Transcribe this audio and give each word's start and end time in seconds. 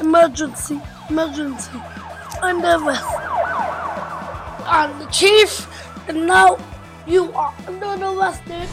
Emergency, 0.00 0.80
emergency. 1.10 1.82
Under 2.40 2.76
arrest. 2.76 3.04
I'm 4.64 4.96
the 5.00 5.06
chief, 5.06 5.66
and 6.06 6.24
now 6.24 6.56
you 7.04 7.32
are 7.32 7.52
under 7.66 7.86
arrest, 8.06 8.44
dude. 8.44 8.68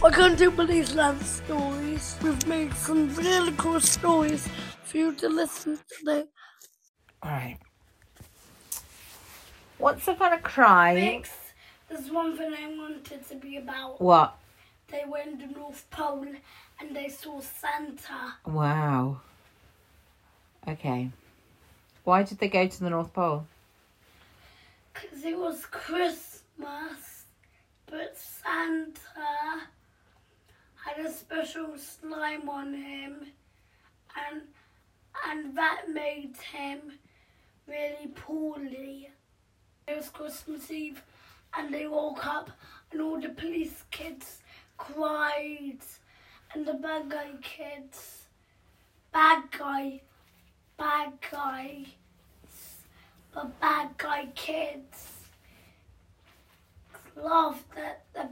Welcome 0.00 0.36
to 0.38 0.50
Police 0.50 0.94
Land 0.94 1.20
Stories. 1.20 2.16
We've 2.22 2.46
made 2.46 2.72
some 2.72 3.14
really 3.14 3.52
cool 3.58 3.80
stories 3.80 4.48
for 4.82 4.96
you 4.96 5.12
to 5.16 5.28
listen 5.28 5.76
to 5.76 5.82
today. 5.98 6.24
Alright. 7.22 7.58
Once 9.78 10.08
upon 10.08 10.32
a 10.32 10.38
crime. 10.38 10.94
Mix, 10.94 11.30
there's 11.90 12.10
one 12.10 12.38
thing 12.38 12.54
I 12.54 12.68
wanted 12.68 13.28
to 13.28 13.34
be 13.34 13.58
about. 13.58 14.00
What? 14.00 14.39
They 14.90 15.04
went 15.06 15.40
to 15.40 15.46
the 15.46 15.54
North 15.54 15.86
Pole 15.90 16.26
and 16.80 16.96
they 16.96 17.08
saw 17.08 17.40
Santa. 17.40 18.34
Wow. 18.46 19.20
Okay. 20.66 21.10
Why 22.04 22.22
did 22.22 22.38
they 22.38 22.48
go 22.48 22.66
to 22.66 22.80
the 22.80 22.90
North 22.90 23.12
Pole? 23.12 23.46
Because 24.92 25.24
it 25.24 25.38
was 25.38 25.64
Christmas, 25.66 27.24
but 27.86 28.16
Santa 28.16 29.68
had 30.74 31.06
a 31.06 31.12
special 31.12 31.76
slime 31.76 32.48
on 32.48 32.74
him, 32.74 33.26
and 34.16 34.42
and 35.28 35.56
that 35.56 35.82
made 35.88 36.34
him 36.52 36.80
really 37.66 38.08
poorly. 38.14 39.10
It 39.86 39.96
was 39.96 40.08
Christmas 40.08 40.70
Eve, 40.70 41.02
and 41.56 41.72
they 41.72 41.86
woke 41.86 42.26
up, 42.26 42.50
and 42.90 43.00
all 43.00 43.20
the 43.20 43.28
police 43.28 43.84
kids 43.90 44.39
cried, 44.80 45.82
and 46.52 46.66
the 46.66 46.74
bad 46.74 47.08
guy 47.08 47.32
kids, 47.42 48.24
bad 49.12 49.44
guy, 49.56 50.00
bad 50.78 51.12
guy, 51.30 51.84
the 53.34 53.50
bad 53.60 53.88
guy 53.98 54.26
kids 54.34 54.98
laughed 57.16 57.76
at 57.76 58.04
the 58.14 58.28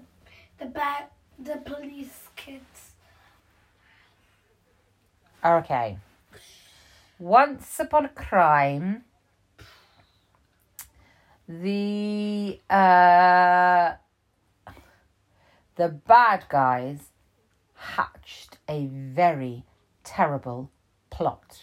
the 0.58 0.66
bad 0.66 1.04
the 1.38 1.56
police 1.58 2.28
kids. 2.34 2.92
Okay. 5.44 5.98
Once 7.18 7.80
upon 7.80 8.04
a 8.04 8.08
crime, 8.08 9.04
the 11.48 12.60
uh, 12.70 13.92
the 15.78 15.88
bad 15.88 16.44
guys 16.48 17.12
hatched 17.74 18.58
a 18.68 18.86
very 18.86 19.64
terrible 20.02 20.70
plot. 21.08 21.62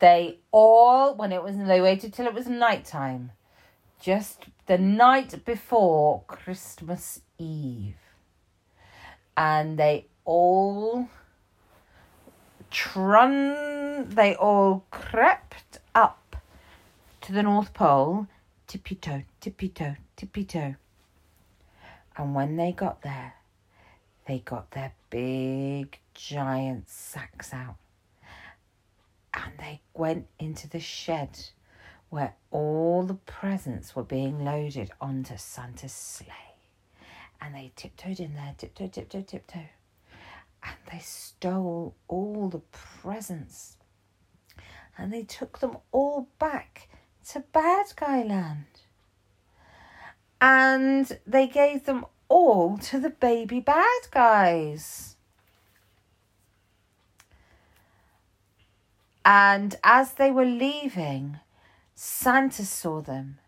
They 0.00 0.40
all, 0.50 1.14
when 1.14 1.32
it 1.32 1.42
was, 1.42 1.56
they 1.56 1.80
waited 1.80 2.12
till 2.12 2.26
it 2.26 2.34
was 2.34 2.48
night 2.48 2.84
time, 2.84 3.30
just 4.00 4.46
the 4.66 4.78
night 4.78 5.44
before 5.44 6.22
Christmas 6.26 7.20
Eve, 7.38 7.94
and 9.36 9.78
they 9.78 10.06
all 10.24 11.08
trun 12.70 14.08
they 14.10 14.34
all 14.34 14.84
crept 14.90 15.78
up 15.94 16.36
to 17.20 17.32
the 17.32 17.42
North 17.42 17.72
Pole, 17.72 18.26
tippy 18.66 18.96
toe, 18.96 19.22
tippy 19.40 19.68
toe, 19.68 19.96
tippy 20.16 20.44
toe. 20.44 20.74
And 22.18 22.34
when 22.34 22.56
they 22.56 22.72
got 22.72 23.00
there, 23.00 23.34
they 24.26 24.40
got 24.40 24.72
their 24.72 24.92
big 25.08 25.98
giant 26.12 26.90
sacks 26.90 27.54
out. 27.54 27.76
And 29.32 29.52
they 29.58 29.80
went 29.94 30.26
into 30.38 30.68
the 30.68 30.80
shed 30.80 31.38
where 32.10 32.34
all 32.50 33.04
the 33.04 33.14
presents 33.14 33.96
were 33.96 34.02
being 34.02 34.44
loaded 34.44 34.90
onto 35.00 35.38
Santa's 35.38 35.92
sleigh. 35.92 36.26
And 37.40 37.54
they 37.54 37.72
tiptoed 37.76 38.20
in 38.20 38.34
there, 38.34 38.54
tiptoe, 38.58 38.88
tiptoe, 38.88 39.22
tiptoe 39.22 39.68
and 40.62 40.76
they 40.90 40.98
stole 40.98 41.94
all 42.08 42.48
the 42.48 42.60
presents 42.72 43.76
and 44.96 45.12
they 45.12 45.22
took 45.22 45.60
them 45.60 45.76
all 45.92 46.28
back 46.38 46.88
to 47.30 47.40
Bad 47.52 47.86
Guy 47.94 48.22
Land. 48.24 48.64
And 50.40 51.18
they 51.26 51.46
gave 51.46 51.84
them 51.84 52.06
all 52.28 52.78
to 52.78 53.00
the 53.00 53.10
baby 53.10 53.60
bad 53.60 54.02
guys. 54.10 55.16
And 59.24 59.76
as 59.84 60.12
they 60.12 60.30
were 60.30 60.44
leaving, 60.44 61.40
Santa 61.94 62.64
saw 62.64 63.00
them 63.00 63.38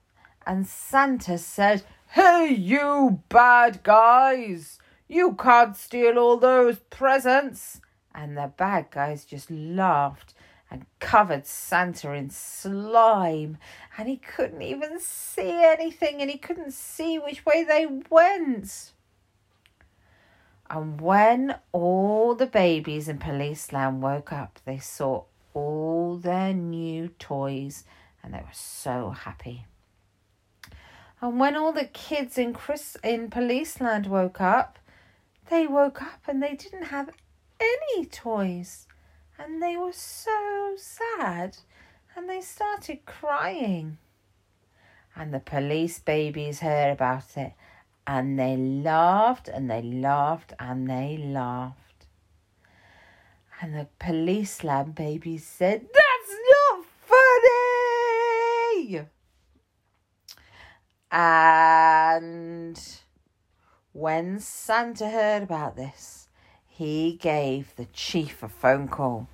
and 0.46 0.66
Santa 0.66 1.38
said, 1.38 1.84
Hey, 2.08 2.52
you 2.52 3.22
bad 3.28 3.82
guys! 3.82 4.78
You 5.06 5.34
can't 5.34 5.76
steal 5.76 6.18
all 6.18 6.38
those 6.38 6.78
presents. 6.90 7.80
And 8.12 8.36
the 8.36 8.52
bad 8.56 8.90
guys 8.90 9.24
just 9.24 9.50
laughed 9.50 10.34
and 10.70 10.86
covered 11.00 11.46
Santa 11.46 12.12
in 12.12 12.30
slime. 12.30 13.58
And 13.98 14.08
he 14.08 14.16
couldn't 14.16 14.62
even 14.62 15.00
see 15.00 15.64
anything 15.64 16.20
and 16.20 16.30
he 16.30 16.38
couldn't 16.38 16.72
see 16.72 17.18
which 17.18 17.44
way 17.44 17.64
they 17.64 17.86
went. 18.08 18.92
And 20.68 21.00
when 21.00 21.56
all 21.72 22.36
the 22.36 22.46
babies 22.46 23.08
in 23.08 23.18
Policeland 23.18 24.00
woke 24.00 24.32
up, 24.32 24.60
they 24.64 24.78
saw 24.78 25.24
all 25.52 26.16
their 26.16 26.54
new 26.54 27.08
toys 27.18 27.84
and 28.22 28.32
they 28.32 28.38
were 28.38 28.52
so 28.52 29.10
happy. 29.10 29.66
And 31.20 31.40
when 31.40 31.56
all 31.56 31.72
the 31.72 31.86
kids 31.86 32.38
in 32.38 32.54
Chris 32.54 32.96
in 33.02 33.30
Policeland 33.30 34.06
woke 34.06 34.40
up, 34.40 34.78
they 35.50 35.66
woke 35.66 36.00
up 36.00 36.20
and 36.28 36.40
they 36.40 36.54
didn't 36.54 36.84
have 36.84 37.10
any 37.58 38.06
toys. 38.06 38.86
And 39.42 39.62
they 39.62 39.78
were 39.78 39.92
so 39.92 40.74
sad 40.76 41.56
and 42.14 42.28
they 42.28 42.42
started 42.42 43.06
crying. 43.06 43.96
And 45.16 45.32
the 45.32 45.40
police 45.40 45.98
babies 45.98 46.60
heard 46.60 46.92
about 46.92 47.38
it 47.38 47.54
and 48.06 48.38
they 48.38 48.54
laughed 48.56 49.48
and 49.48 49.70
they 49.70 49.80
laughed 49.80 50.52
and 50.58 50.90
they 50.90 51.16
laughed. 51.16 52.06
And 53.62 53.74
the 53.74 53.88
police 53.98 54.62
lab 54.62 54.94
babies 54.94 55.46
said, 55.46 55.86
That's 55.92 56.36
not 56.50 56.84
funny! 57.06 59.06
And 61.10 62.78
when 63.92 64.38
Santa 64.38 65.08
heard 65.08 65.42
about 65.42 65.76
this, 65.76 66.28
he 66.80 67.12
gave 67.20 67.76
the 67.76 67.84
chief 67.92 68.42
a 68.42 68.48
phone 68.48 68.88
call 68.88 69.28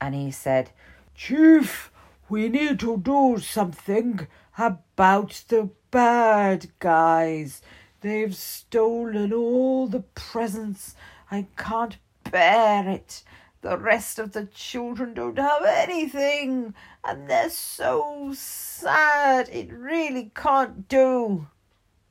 and 0.00 0.14
he 0.14 0.30
said, 0.30 0.70
Chief, 1.14 1.92
we 2.30 2.48
need 2.48 2.80
to 2.80 2.96
do 2.96 3.36
something 3.38 4.26
about 4.56 5.44
the 5.48 5.68
bad 5.90 6.68
guys. 6.78 7.60
They've 8.00 8.34
stolen 8.34 9.30
all 9.34 9.88
the 9.88 10.04
presents. 10.14 10.94
I 11.30 11.48
can't 11.58 11.98
bear 12.30 12.88
it. 12.88 13.22
The 13.60 13.76
rest 13.76 14.18
of 14.18 14.32
the 14.32 14.46
children 14.46 15.12
don't 15.12 15.38
have 15.38 15.66
anything, 15.66 16.72
and 17.04 17.28
they're 17.28 17.50
so 17.50 18.32
sad. 18.34 19.50
It 19.50 19.70
really 19.70 20.32
can't 20.34 20.88
do. 20.88 21.48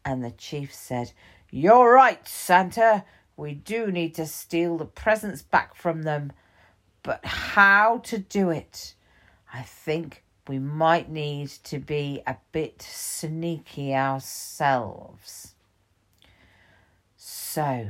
And 0.06 0.24
the 0.24 0.30
chief 0.30 0.72
said, 0.76 1.12
You're 1.50 1.92
right, 1.92 2.28
Santa. 2.28 3.04
We 3.38 3.54
do 3.54 3.92
need 3.92 4.16
to 4.16 4.26
steal 4.26 4.78
the 4.78 4.86
presents 4.86 5.42
back 5.42 5.76
from 5.76 6.04
them. 6.04 6.32
But 7.04 7.26
how 7.26 8.00
to 8.06 8.18
do 8.18 8.50
it? 8.50 8.96
I 9.54 9.62
think 9.62 10.24
we 10.48 10.60
might 10.60 11.10
need 11.10 11.50
to 11.66 11.80
be 11.80 12.22
a 12.26 12.38
bit 12.52 12.82
sneaky 12.82 13.94
ourselves. 13.94 15.56
So, 17.16 17.90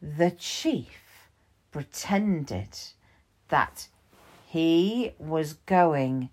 the 0.00 0.30
chief 0.30 1.28
pretended 1.70 2.78
that 3.48 3.88
he 4.46 5.12
was 5.18 5.54
going 5.54 6.30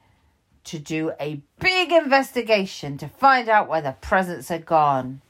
to 0.63 0.77
do 0.77 1.11
a 1.19 1.41
big 1.59 1.91
investigation 1.91 2.97
to 2.97 3.07
find 3.07 3.49
out 3.49 3.67
where 3.67 3.81
the 3.81 3.95
presents 4.01 4.49
had 4.49 4.65
gone. 4.65 5.21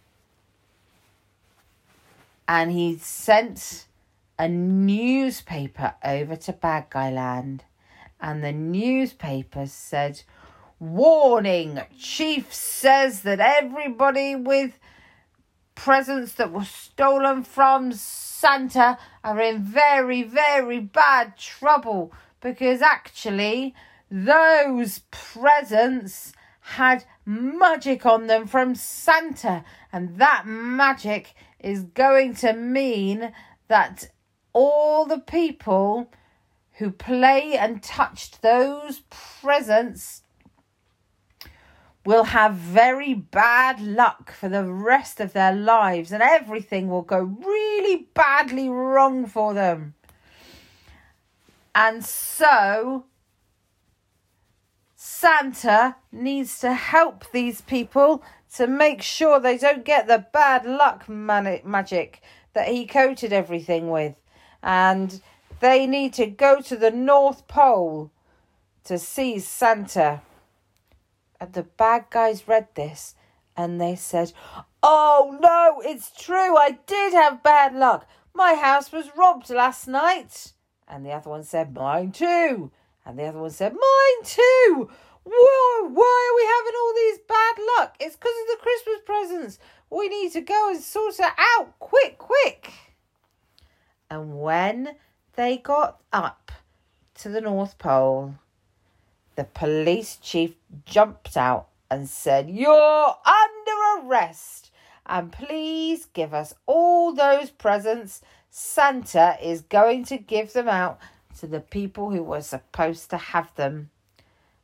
And 2.47 2.71
he 2.71 2.97
sent 2.97 3.85
a 4.37 4.47
newspaper 4.47 5.95
over 6.03 6.35
to 6.35 6.53
Bad 6.53 6.87
Guy 6.89 7.11
Land. 7.11 7.63
And 8.19 8.43
the 8.43 8.51
newspaper 8.51 9.65
said, 9.67 10.21
Warning! 10.79 11.81
Chief 11.97 12.53
says 12.53 13.21
that 13.21 13.39
everybody 13.39 14.35
with 14.35 14.79
presents 15.75 16.33
that 16.33 16.51
were 16.51 16.65
stolen 16.65 17.43
from 17.43 17.91
Santa 17.93 18.97
are 19.23 19.39
in 19.39 19.59
very, 19.63 20.23
very 20.23 20.79
bad 20.79 21.37
trouble 21.37 22.11
because 22.41 22.81
actually 22.81 23.73
those 24.09 24.99
presents 25.11 26.33
had 26.61 27.05
magic 27.25 28.05
on 28.05 28.27
them 28.27 28.45
from 28.47 28.75
Santa, 28.75 29.63
and 29.91 30.17
that 30.17 30.43
magic 30.45 31.33
is 31.63 31.83
going 31.83 32.35
to 32.35 32.53
mean 32.53 33.31
that 33.67 34.09
all 34.53 35.05
the 35.05 35.19
people 35.19 36.11
who 36.73 36.91
play 36.91 37.57
and 37.57 37.81
touched 37.81 38.41
those 38.41 39.01
presents 39.41 40.23
will 42.05 42.23
have 42.25 42.55
very 42.55 43.13
bad 43.13 43.79
luck 43.79 44.31
for 44.31 44.49
the 44.49 44.65
rest 44.65 45.19
of 45.19 45.33
their 45.33 45.53
lives 45.53 46.11
and 46.11 46.23
everything 46.23 46.87
will 46.87 47.03
go 47.03 47.19
really 47.19 48.07
badly 48.13 48.67
wrong 48.69 49.25
for 49.27 49.53
them. 49.53 49.93
And 51.75 52.03
so 52.03 53.05
Santa 54.95 55.95
needs 56.11 56.59
to 56.59 56.73
help 56.73 57.31
these 57.31 57.61
people 57.61 58.23
to 58.55 58.67
make 58.67 59.01
sure 59.01 59.39
they 59.39 59.57
don't 59.57 59.85
get 59.85 60.07
the 60.07 60.25
bad 60.33 60.65
luck 60.65 61.07
magic 61.07 62.21
that 62.53 62.67
he 62.67 62.85
coated 62.85 63.31
everything 63.31 63.89
with. 63.89 64.15
And 64.61 65.21
they 65.59 65.87
need 65.87 66.13
to 66.13 66.25
go 66.25 66.61
to 66.61 66.75
the 66.75 66.91
North 66.91 67.47
Pole 67.47 68.11
to 68.83 68.97
see 68.97 69.39
Santa. 69.39 70.21
And 71.39 71.53
the 71.53 71.63
bad 71.63 72.05
guys 72.09 72.47
read 72.47 72.67
this 72.75 73.15
and 73.55 73.79
they 73.79 73.95
said, 73.95 74.33
Oh 74.83 75.37
no, 75.39 75.81
it's 75.87 76.11
true, 76.11 76.57
I 76.57 76.79
did 76.85 77.13
have 77.13 77.43
bad 77.43 77.73
luck. 77.73 78.07
My 78.33 78.55
house 78.55 78.91
was 78.91 79.15
robbed 79.15 79.49
last 79.49 79.87
night. 79.87 80.53
And 80.87 81.05
the 81.05 81.11
other 81.11 81.29
one 81.29 81.43
said, 81.43 81.73
Mine 81.73 82.11
too. 82.11 82.71
And 83.05 83.17
the 83.17 83.23
other 83.23 83.39
one 83.39 83.51
said, 83.51 83.73
Mine 83.73 84.25
too. 84.25 84.89
Whoa, 85.23 85.89
why 85.89 86.29
are 86.29 86.35
we 86.35 86.45
having 86.45 86.79
all 86.79 86.93
these 86.95 87.19
bad 87.27 87.55
luck? 87.77 87.95
It's 87.99 88.15
because 88.15 88.33
of 88.41 88.47
the 88.47 88.63
Christmas 88.63 89.01
presents. 89.05 89.59
We 89.89 90.09
need 90.09 90.31
to 90.33 90.41
go 90.41 90.69
and 90.69 90.81
sort 90.81 91.19
it 91.19 91.33
out 91.37 91.77
quick, 91.79 92.17
quick. 92.17 92.73
And 94.09 94.41
when 94.41 94.95
they 95.35 95.57
got 95.57 96.01
up 96.11 96.51
to 97.15 97.29
the 97.29 97.41
North 97.41 97.77
Pole, 97.77 98.35
the 99.35 99.43
police 99.43 100.17
chief 100.17 100.55
jumped 100.85 101.37
out 101.37 101.67
and 101.89 102.09
said, 102.09 102.49
You're 102.49 103.15
under 103.25 104.07
arrest. 104.07 104.71
And 105.05 105.31
please 105.31 106.05
give 106.05 106.33
us 106.33 106.53
all 106.65 107.13
those 107.13 107.49
presents. 107.49 108.21
Santa 108.49 109.37
is 109.41 109.61
going 109.61 110.05
to 110.05 110.17
give 110.17 110.53
them 110.53 110.67
out 110.67 110.99
to 111.39 111.47
the 111.47 111.59
people 111.59 112.11
who 112.11 112.23
were 112.23 112.41
supposed 112.41 113.09
to 113.09 113.17
have 113.17 113.53
them. 113.55 113.89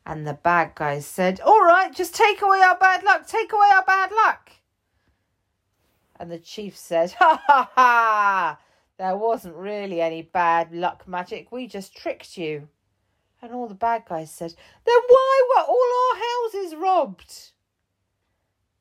And 0.10 0.26
the 0.26 0.36
bad 0.36 0.72
guys 0.74 1.06
said, 1.06 1.42
All 1.42 1.62
right, 1.62 1.94
just 1.94 2.16
take 2.16 2.42
away 2.42 2.62
our 2.62 2.78
bad 2.78 3.04
luck, 3.04 3.28
take 3.28 3.52
away 3.52 3.68
our 3.76 3.84
bad 3.84 4.10
luck. 4.14 4.52
And 6.18 6.32
the 6.32 6.40
chief 6.40 6.78
said, 6.78 7.12
Ha 7.20 7.44
ha 7.46 7.70
ha! 7.76 8.60
There 8.98 9.18
wasn't 9.18 9.58
really 9.58 10.00
any 10.00 10.22
bad 10.22 10.72
luck 10.72 11.10
magic, 11.10 11.52
we 11.52 11.68
just 11.68 11.94
tricked 11.94 12.38
you. 12.38 12.70
And 13.42 13.52
all 13.52 13.68
the 13.68 13.76
bad 13.76 14.04
guys 14.08 14.32
said, 14.32 14.54
Then 14.86 15.00
why 15.10 15.42
were 15.50 15.64
all 15.64 16.14
our 16.14 16.22
houses 16.24 16.74
robbed? 16.78 17.52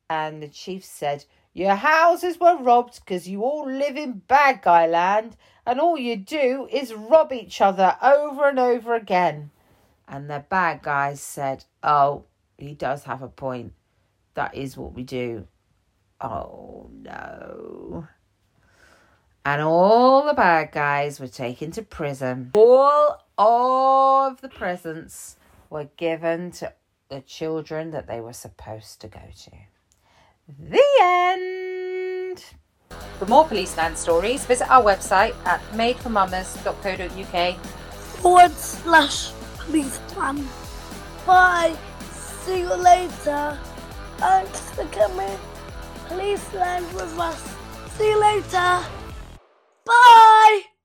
And 0.09 0.41
the 0.41 0.47
chief 0.47 0.85
said, 0.85 1.25
Your 1.51 1.75
houses 1.75 2.39
were 2.39 2.55
robbed 2.55 3.01
because 3.03 3.27
you 3.27 3.43
all 3.43 3.69
live 3.69 3.97
in 3.97 4.21
bad 4.29 4.61
guy 4.61 4.87
land 4.87 5.35
and 5.65 5.81
all 5.81 5.97
you 5.97 6.15
do 6.15 6.69
is 6.71 6.93
rob 6.93 7.33
each 7.33 7.59
other 7.59 7.97
over 8.01 8.47
and 8.47 8.59
over 8.59 8.95
again. 8.95 9.51
And 10.07 10.29
the 10.29 10.45
bad 10.49 10.81
guys 10.81 11.21
said, 11.21 11.65
Oh, 11.83 12.25
he 12.57 12.73
does 12.73 13.03
have 13.03 13.21
a 13.21 13.27
point. 13.27 13.73
That 14.33 14.55
is 14.55 14.77
what 14.77 14.93
we 14.93 15.03
do. 15.03 15.47
Oh 16.21 16.89
no. 16.93 18.07
And 19.45 19.61
all 19.61 20.25
the 20.25 20.33
bad 20.33 20.71
guys 20.71 21.19
were 21.19 21.27
taken 21.27 21.71
to 21.71 21.81
prison. 21.81 22.51
All 22.53 23.17
of 23.37 24.41
the 24.41 24.49
presents 24.49 25.37
were 25.69 25.89
given 25.97 26.51
to 26.51 26.73
the 27.09 27.21
children 27.21 27.91
that 27.91 28.07
they 28.07 28.19
were 28.19 28.33
supposed 28.33 28.99
to 29.01 29.07
go 29.07 29.21
to. 29.43 29.51
The 30.59 30.83
end. 31.01 32.43
For 33.19 33.25
more 33.25 33.45
Policeland 33.47 33.97
stories, 33.97 34.45
visit 34.45 34.69
our 34.69 34.83
website 34.83 35.33
at 35.45 35.61
madeformamas.co.uk. 35.71 37.55
Forward 38.21 38.51
slash 38.51 39.31
policeland. 39.67 40.47
Bye. 41.25 41.75
See 42.11 42.59
you 42.59 42.75
later. 42.75 43.59
Thanks 44.17 44.71
for 44.71 44.85
coming. 44.85 45.37
Please 46.07 46.41
land 46.53 46.85
with 46.93 47.19
us. 47.19 47.55
See 47.97 48.09
you 48.09 48.19
later. 48.19 48.79
Bye. 49.85 50.76